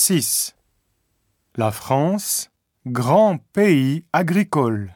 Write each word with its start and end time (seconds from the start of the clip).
6. 0.00 0.54
La 1.56 1.72
France, 1.72 2.52
grand 2.86 3.38
pays 3.52 4.04
agricole. 4.12 4.94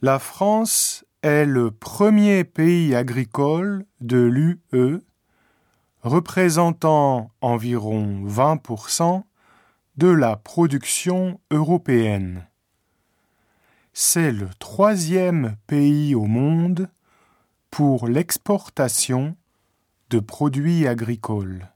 La 0.00 0.18
France 0.18 1.04
est 1.22 1.44
le 1.44 1.72
premier 1.72 2.42
pays 2.44 2.94
agricole 2.94 3.84
de 4.00 4.22
l'UE, 4.22 5.02
représentant 6.00 7.30
environ 7.42 8.24
20% 8.26 9.24
de 9.98 10.08
la 10.08 10.36
production 10.36 11.38
européenne. 11.50 12.48
C'est 13.92 14.32
le 14.32 14.48
troisième 14.58 15.56
pays 15.66 16.14
au 16.14 16.24
monde 16.24 16.88
pour 17.70 18.08
l'exportation 18.08 19.36
de 20.08 20.18
produits 20.18 20.86
agricoles. 20.86 21.68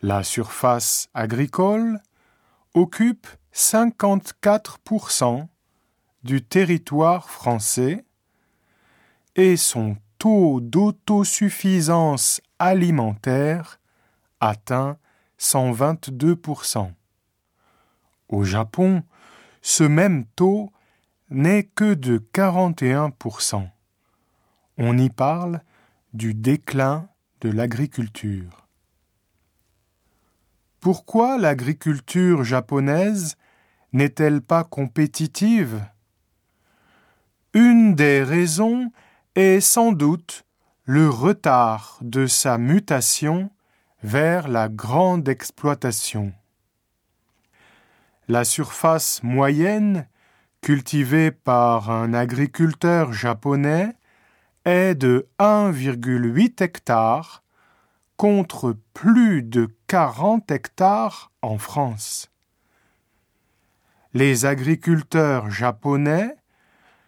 La 0.00 0.22
surface 0.22 1.08
agricole 1.12 2.00
occupe 2.74 3.26
54% 3.52 5.48
du 6.22 6.40
territoire 6.44 7.28
français 7.28 8.04
et 9.34 9.56
son 9.56 9.96
taux 10.18 10.60
d'autosuffisance 10.60 12.40
alimentaire 12.60 13.80
atteint 14.38 14.98
122%. 15.40 16.92
Au 18.28 18.44
Japon, 18.44 19.02
ce 19.62 19.82
même 19.82 20.26
taux 20.36 20.70
n'est 21.28 21.64
que 21.64 21.94
de 21.94 22.18
41%. 22.32 23.68
On 24.76 24.96
y 24.96 25.10
parle 25.10 25.60
du 26.14 26.34
déclin 26.34 27.08
de 27.40 27.50
l'agriculture. 27.50 28.67
Pourquoi 30.80 31.38
l'agriculture 31.38 32.44
japonaise 32.44 33.34
n'est-elle 33.92 34.40
pas 34.40 34.62
compétitive? 34.62 35.84
Une 37.52 37.96
des 37.96 38.22
raisons 38.22 38.92
est 39.34 39.60
sans 39.60 39.90
doute 39.90 40.44
le 40.84 41.08
retard 41.08 41.98
de 42.00 42.28
sa 42.28 42.58
mutation 42.58 43.50
vers 44.04 44.46
la 44.46 44.68
grande 44.68 45.28
exploitation. 45.28 46.32
La 48.28 48.44
surface 48.44 49.20
moyenne 49.24 50.06
cultivée 50.60 51.32
par 51.32 51.90
un 51.90 52.14
agriculteur 52.14 53.12
japonais 53.12 53.96
est 54.64 54.94
de 54.94 55.26
1,8 55.40 56.62
hectares 56.62 57.42
contre 58.18 58.76
plus 58.92 59.42
de 59.44 59.74
40 59.86 60.50
hectares 60.50 61.30
en 61.40 61.56
France. 61.56 62.30
Les 64.12 64.44
agriculteurs 64.44 65.50
japonais 65.50 66.34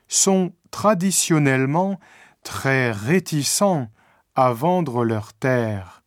sont 0.07 0.53
traditionnellement 0.71 1.99
très 2.45 2.93
réticents 2.93 3.89
à 4.37 4.53
vendre 4.53 5.05
leurs 5.05 5.33
terres, 5.35 6.05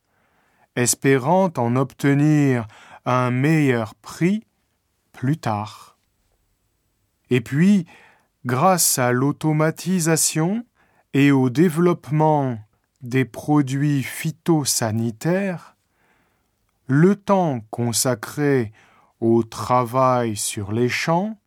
espérant 0.78 1.52
en 1.58 1.76
obtenir 1.76 2.66
un 3.06 3.30
meilleur 3.30 3.96
prix 3.96 4.48
plus 5.12 5.38
tard. 5.38 5.98
Et 7.30 7.42
puis, 7.42 7.86
grâce 8.46 8.98
à 9.00 9.12
l'automatisation 9.12 10.66
et 11.14 11.31
au 11.31 11.50
développement 11.50 12.58
des 13.04 13.26
produits 13.26 14.02
phytosanitaires, 14.02 15.76
le 16.88 17.16
temps 17.16 17.59
consacré 17.70 18.72
au 19.20 19.44
travail 19.44 20.36
sur 20.36 20.72
les 20.72 20.90
champs 20.90 21.38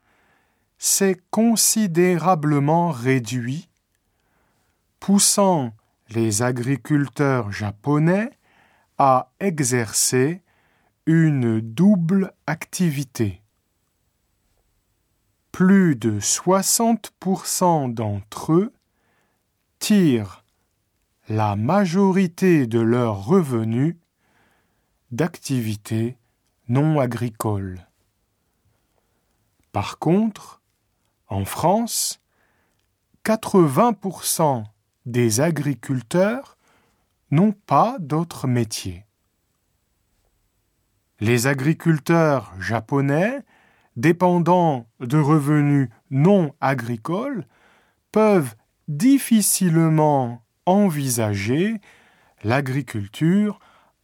s'est 0.78 1.20
considérablement 1.30 2.90
réduit, 2.90 3.68
poussant 5.00 5.72
les 6.10 6.42
agriculteurs 6.42 7.50
japonais 7.50 8.30
à 8.98 9.32
exercer 9.40 10.42
une 11.06 11.60
double 11.60 12.32
activité. 12.46 13.42
Plus 15.52 15.96
de 15.96 16.20
60% 16.20 17.94
d'entre 17.94 18.52
eux 18.52 18.72
tirent 19.78 20.44
la 21.28 21.56
majorité 21.56 22.68
de 22.68 22.78
leurs 22.78 23.24
revenus 23.24 23.96
d'activités 25.10 26.18
non 26.68 27.00
agricoles. 27.00 27.86
Par 29.72 29.98
contre, 29.98 30.62
en 31.28 31.44
France, 31.44 32.20
80% 33.24 34.64
des 35.04 35.40
agriculteurs 35.40 36.56
n'ont 37.32 37.52
pas 37.52 37.96
d'autre 37.98 38.46
métier. 38.46 39.04
Les 41.18 41.48
agriculteurs 41.48 42.52
japonais 42.60 43.42
dépendant 43.96 44.86
de 45.00 45.18
revenus 45.18 45.88
non 46.10 46.54
agricoles 46.60 47.46
peuvent 48.12 48.54
difficilement 48.86 50.45
envisager 50.66 51.80
l'agriculture 52.44 53.58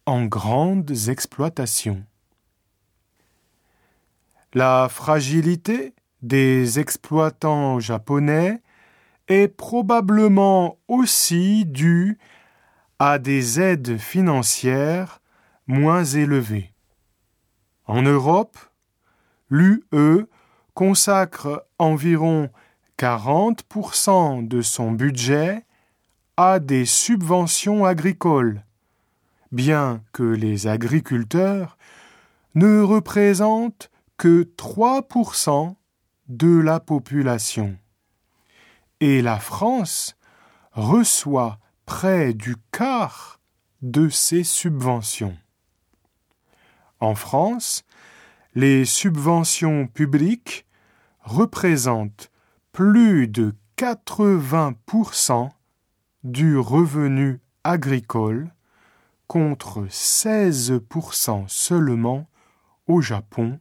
en 0.06 0.24
grandes 0.24 1.08
exploitations. 1.08 2.04
La 4.54 4.88
fragilité 4.90 5.94
des 6.22 6.78
exploitants 6.78 7.80
japonais 7.80 8.62
est 9.28 9.48
probablement 9.48 10.78
aussi 10.88 11.64
due 11.64 12.18
à 12.98 13.18
des 13.18 13.60
aides 13.60 13.98
financières 13.98 15.20
moins 15.66 16.04
élevées. 16.04 16.72
En 17.86 18.02
Europe, 18.02 18.58
l'UE 19.50 20.26
consacre 20.74 21.66
environ 21.78 22.50
40% 22.98 24.46
de 24.46 24.62
son 24.62 24.92
budget 24.92 25.64
à 26.36 26.58
des 26.60 26.86
subventions 26.86 27.84
agricoles, 27.84 28.64
bien 29.50 30.02
que 30.12 30.22
les 30.22 30.66
agriculteurs 30.66 31.76
ne 32.54 32.80
représentent 32.80 33.90
que 34.16 34.44
3% 34.56 35.74
de 36.28 36.58
la 36.58 36.80
population. 36.80 37.76
Et 39.00 39.20
la 39.20 39.38
France 39.38 40.16
reçoit 40.72 41.58
près 41.86 42.32
du 42.32 42.56
quart 42.70 43.40
de 43.82 44.08
ces 44.08 44.44
subventions. 44.44 45.36
En 47.00 47.14
France, 47.14 47.84
les 48.54 48.84
subventions 48.84 49.86
publiques 49.88 50.66
représentent 51.24 52.30
plus 52.70 53.28
de 53.28 53.54
80% 53.76 55.50
du 56.24 56.58
revenu 56.58 57.40
agricole 57.64 58.52
contre 59.26 59.86
16% 59.86 61.48
seulement 61.48 62.28
au 62.86 63.00
Japon, 63.00 63.58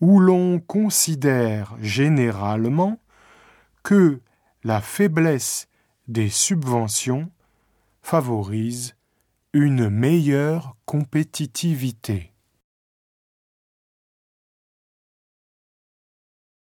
où 0.00 0.20
l'on 0.20 0.60
considère 0.60 1.76
généralement 1.80 2.98
que 3.82 4.20
la 4.64 4.80
faiblesse 4.80 5.68
des 6.06 6.30
subventions 6.30 7.30
favorise 8.02 8.96
une 9.52 9.88
meilleure 9.90 10.76
compétitivité. 10.86 12.32